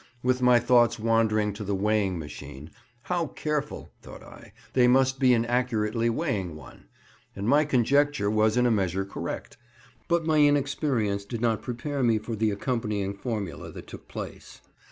With 0.23 0.41
my 0.41 0.57
thoughts 0.59 0.97
wandering 0.97 1.53
to 1.53 1.63
the 1.63 1.75
weighing 1.75 2.17
machine, 2.17 2.71
"how 3.03 3.27
careful," 3.27 3.91
thought 4.01 4.23
I, 4.23 4.51
"they 4.73 4.87
must 4.87 5.19
be 5.19 5.31
in 5.31 5.45
accurately 5.45 6.09
weighing 6.09 6.55
one;" 6.55 6.85
and 7.35 7.47
my 7.47 7.65
conjecture 7.65 8.27
was 8.31 8.57
in 8.57 8.65
a 8.65 8.71
measure 8.71 9.05
correct, 9.05 9.57
but 10.07 10.25
my 10.25 10.39
inexperience 10.39 11.23
did 11.23 11.39
not 11.41 11.61
prepare 11.61 12.01
me 12.01 12.17
for 12.17 12.35
the 12.35 12.49
accompanying 12.49 13.13
formula 13.13 13.71
that 13.73 13.85
took 13.85 14.07
place. 14.07 14.61